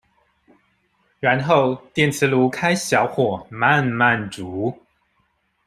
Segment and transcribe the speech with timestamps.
[1.19, 4.75] 然後電磁爐開小火慢慢煮